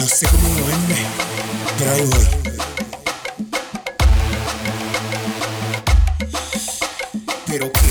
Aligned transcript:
No 0.00 0.06
sé 0.06 0.26
cómo 0.28 0.48
lo 0.48 0.64
vende, 0.64 0.96
pero 1.78 1.90
ahí 1.92 2.06
voy. 2.06 2.26
Pero 7.46 7.70
qué 7.70 7.89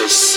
just 0.00 0.29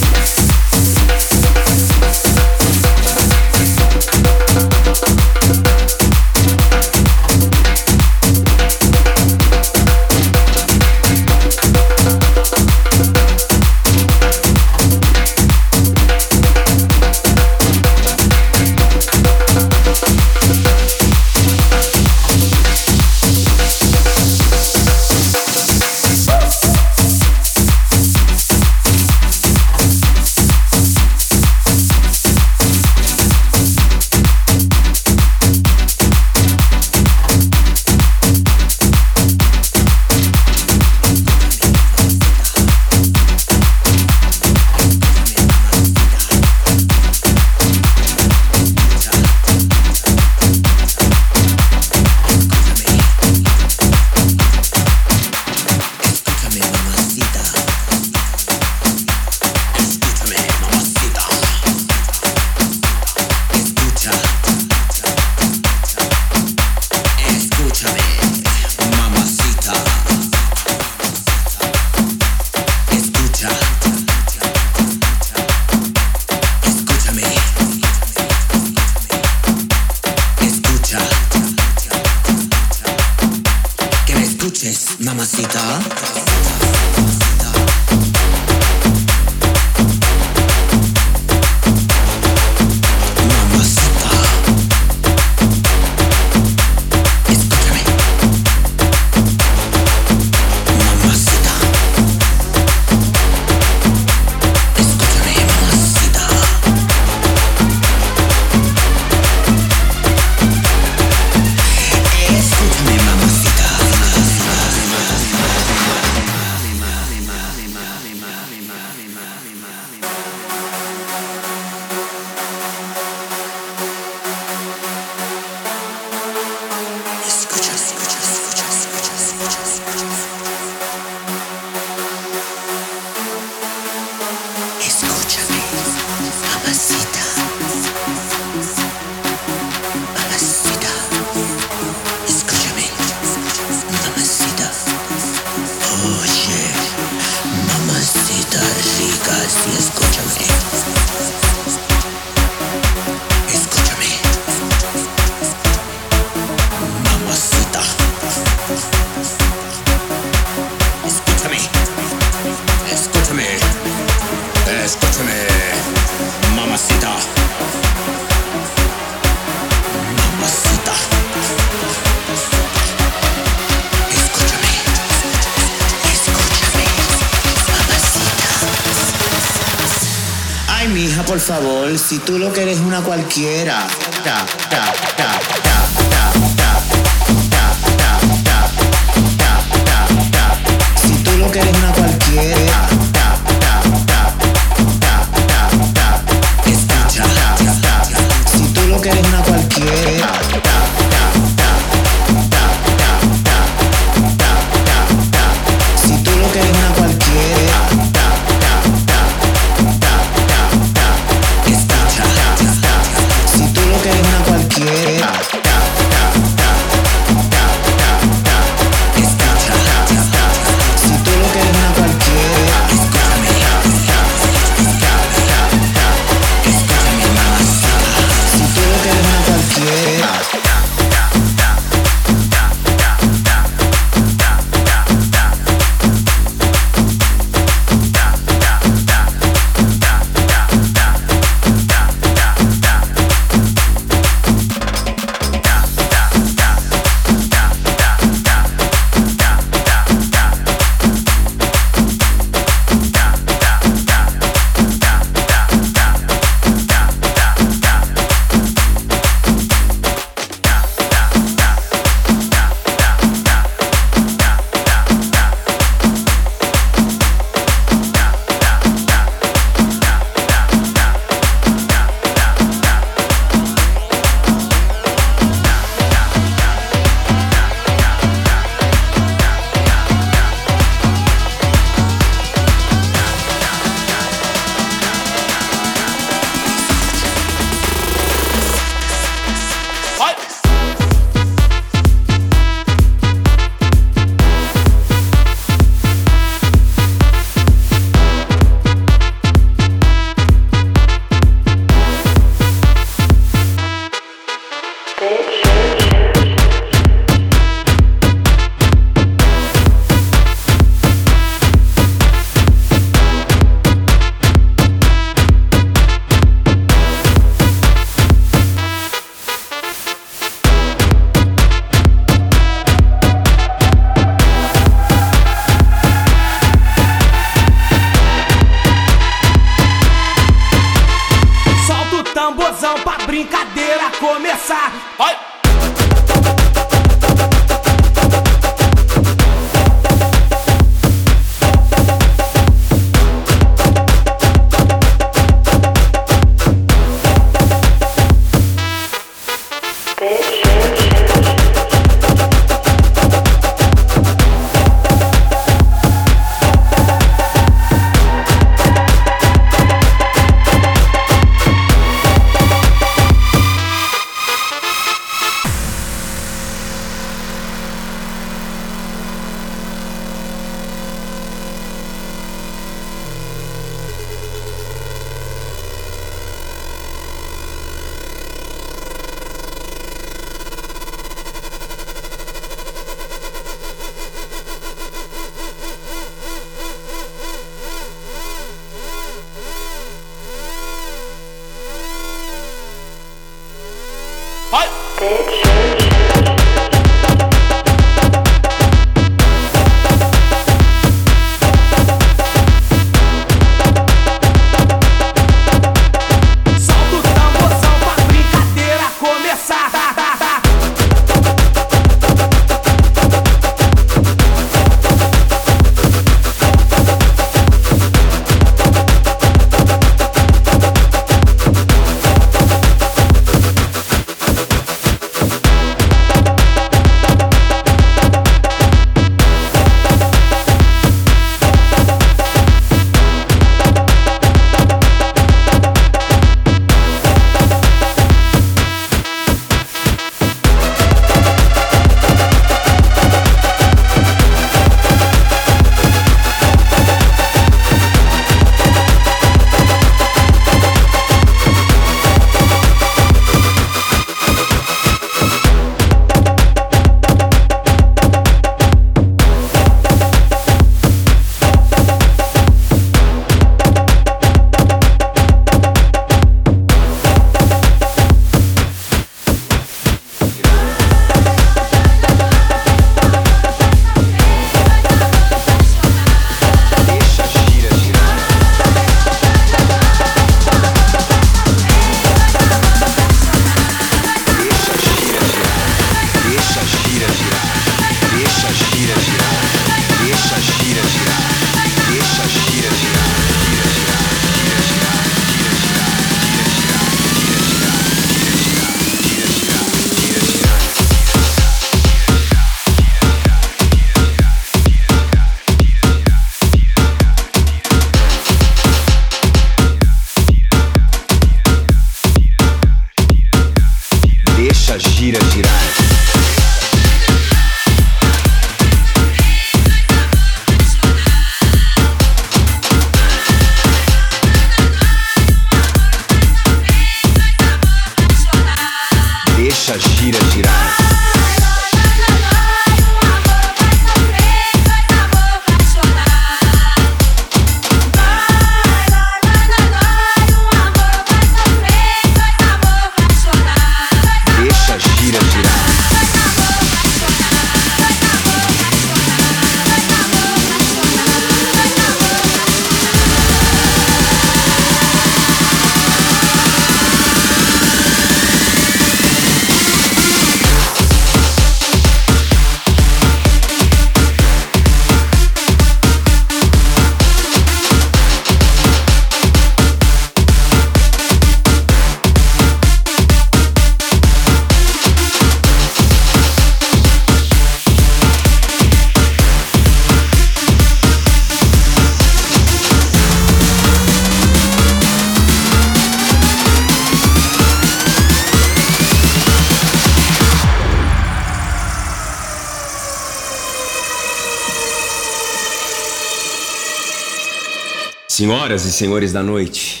Senhoras 598.76 598.84
e 598.84 598.92
senhores 598.92 599.32
da 599.32 599.42
noite, 599.42 600.00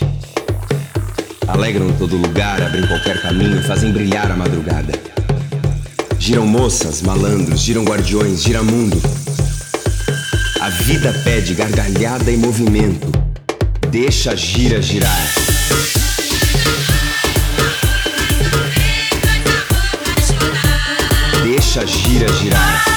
alegram 1.48 1.90
todo 1.98 2.14
lugar, 2.14 2.60
abrem 2.60 2.86
qualquer 2.86 3.22
caminho, 3.22 3.62
fazem 3.62 3.90
brilhar 3.90 4.30
a 4.30 4.36
madrugada. 4.36 4.92
Giram 6.18 6.46
moças, 6.46 7.00
malandros, 7.00 7.60
giram 7.60 7.84
guardiões, 7.84 8.42
gira 8.42 8.62
mundo. 8.62 9.00
A 10.60 10.68
vida 10.68 11.10
pede 11.24 11.54
gargalhada 11.54 12.30
e 12.30 12.36
movimento. 12.36 13.10
Deixa 13.90 14.32
a 14.32 14.34
gira 14.34 14.82
girar. 14.82 15.26
Deixa 21.44 21.80
a 21.80 21.86
gira 21.86 22.30
girar. 22.34 22.95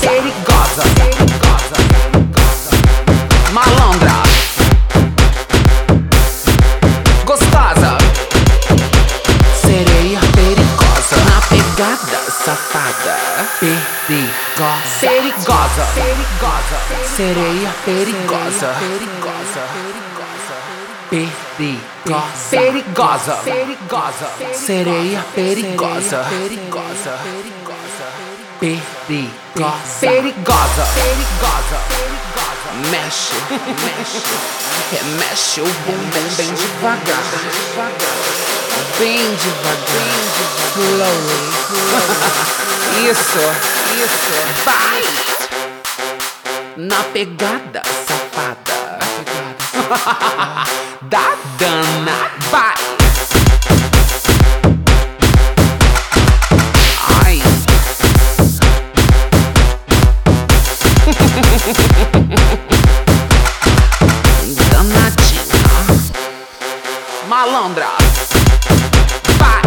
Perigosa, 0.00 0.82
perigosa, 0.94 1.76
perigosa, 2.12 2.70
malandra, 3.52 4.22
gostosa, 7.24 7.98
sereia 9.60 10.20
perigosa, 10.34 11.16
na 11.28 11.40
pegada 11.48 12.20
safada, 12.30 13.16
perigosa, 13.58 15.00
perigosa, 15.00 15.84
perigosa, 15.94 16.78
sereia 17.16 17.72
perigosa, 17.84 18.74
perigosa, 18.80 19.64
perigosa, 21.10 22.32
perigosa, 22.50 23.36
perigosa, 23.44 24.26
sereia 24.54 25.22
perigosa, 25.34 26.24
perigosa, 26.30 27.18
perigosa, 28.62 29.98
perigosa, 30.00 30.84
perigosa, 30.94 31.78
mexe, 32.90 33.34
mexe, 33.50 34.22
remexe 34.92 35.60
o 35.60 35.64
bumbum 35.64 36.26
bem 36.36 36.54
devagar, 36.54 37.24
bem 39.00 39.34
devagar, 39.34 40.14
slowly, 40.76 41.40
isso, 43.10 43.42
isso, 44.00 44.36
vai, 44.64 45.02
na 46.76 47.02
pegada 47.12 47.82
safada, 48.06 48.78
da 51.02 51.34
dana, 51.58 52.31
Malandra. 67.62 67.86
Vai. 69.38 69.62